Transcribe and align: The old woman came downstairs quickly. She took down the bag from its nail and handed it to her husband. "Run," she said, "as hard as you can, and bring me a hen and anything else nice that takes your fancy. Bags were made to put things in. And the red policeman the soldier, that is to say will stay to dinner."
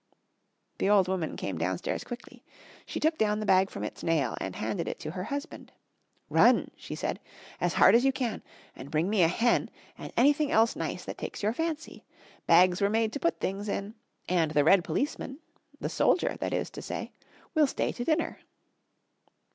The 0.79 0.89
old 0.89 1.07
woman 1.07 1.35
came 1.37 1.59
downstairs 1.59 2.03
quickly. 2.03 2.43
She 2.87 2.99
took 2.99 3.19
down 3.19 3.39
the 3.39 3.45
bag 3.45 3.69
from 3.69 3.83
its 3.83 4.01
nail 4.01 4.35
and 4.41 4.55
handed 4.55 4.87
it 4.87 4.99
to 5.01 5.11
her 5.11 5.25
husband. 5.25 5.71
"Run," 6.27 6.71
she 6.75 6.95
said, 6.95 7.19
"as 7.59 7.75
hard 7.75 7.93
as 7.93 8.03
you 8.03 8.11
can, 8.11 8.41
and 8.75 8.89
bring 8.89 9.11
me 9.11 9.21
a 9.21 9.27
hen 9.27 9.69
and 9.99 10.11
anything 10.17 10.49
else 10.51 10.75
nice 10.75 11.05
that 11.05 11.19
takes 11.19 11.43
your 11.43 11.53
fancy. 11.53 12.03
Bags 12.47 12.81
were 12.81 12.89
made 12.89 13.13
to 13.13 13.19
put 13.19 13.39
things 13.39 13.69
in. 13.69 13.93
And 14.27 14.49
the 14.49 14.63
red 14.63 14.83
policeman 14.83 15.37
the 15.79 15.87
soldier, 15.87 16.35
that 16.39 16.51
is 16.51 16.71
to 16.71 16.81
say 16.81 17.11
will 17.53 17.67
stay 17.67 17.91
to 17.91 18.03
dinner." 18.03 18.39